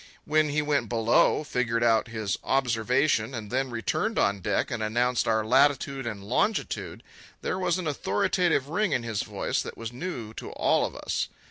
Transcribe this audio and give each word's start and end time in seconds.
When 0.25 0.49
he 0.49 0.63
went 0.63 0.89
below, 0.89 1.43
figured 1.43 1.83
out 1.83 2.07
his 2.07 2.35
observation, 2.43 3.35
and 3.35 3.51
then 3.51 3.69
returned 3.69 4.17
on 4.17 4.39
deck 4.41 4.71
and 4.71 4.81
announced 4.81 5.27
our 5.27 5.45
latitude 5.45 6.07
and 6.07 6.23
longitude, 6.23 7.03
there 7.43 7.59
was 7.59 7.77
an 7.77 7.85
authoritative 7.85 8.67
ring 8.67 8.93
in 8.93 9.03
his 9.03 9.21
voice 9.21 9.61
that 9.61 9.77
was 9.77 9.93
new 9.93 10.33
to 10.33 10.49
all 10.53 10.87
of 10.87 10.95
us. 10.95 11.29